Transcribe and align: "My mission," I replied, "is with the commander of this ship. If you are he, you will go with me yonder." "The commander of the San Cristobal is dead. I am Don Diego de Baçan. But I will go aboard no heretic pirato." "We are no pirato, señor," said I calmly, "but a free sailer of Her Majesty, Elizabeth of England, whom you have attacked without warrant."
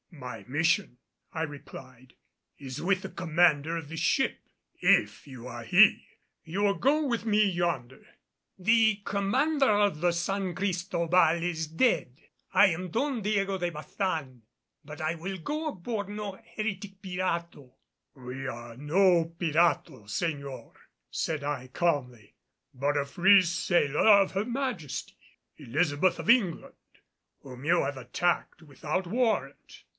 "My 0.13 0.43
mission," 0.47 0.97
I 1.31 1.43
replied, 1.43 2.13
"is 2.57 2.81
with 2.81 3.01
the 3.03 3.09
commander 3.09 3.77
of 3.77 3.87
this 3.89 3.99
ship. 4.01 4.39
If 4.79 5.25
you 5.25 5.47
are 5.47 5.63
he, 5.63 6.05
you 6.43 6.61
will 6.63 6.73
go 6.75 7.05
with 7.05 7.25
me 7.25 7.43
yonder." 7.47 8.05
"The 8.57 9.01
commander 9.05 9.69
of 9.69 10.01
the 10.01 10.11
San 10.11 10.53
Cristobal 10.53 11.41
is 11.43 11.67
dead. 11.67 12.17
I 12.53 12.67
am 12.67 12.89
Don 12.89 13.21
Diego 13.21 13.57
de 13.57 13.71
Baçan. 13.71 14.41
But 14.83 15.01
I 15.01 15.15
will 15.15 15.37
go 15.37 15.67
aboard 15.69 16.09
no 16.09 16.39
heretic 16.55 17.01
pirato." 17.01 17.73
"We 18.15 18.47
are 18.47 18.75
no 18.77 19.25
pirato, 19.39 20.03
señor," 20.03 20.73
said 21.09 21.43
I 21.43 21.67
calmly, 21.67 22.35
"but 22.73 22.97
a 22.97 23.05
free 23.05 23.43
sailer 23.43 24.07
of 24.07 24.31
Her 24.31 24.45
Majesty, 24.45 25.17
Elizabeth 25.57 26.19
of 26.19 26.29
England, 26.29 26.73
whom 27.41 27.63
you 27.65 27.81
have 27.83 27.97
attacked 27.97 28.61
without 28.61 29.07
warrant." 29.07 29.83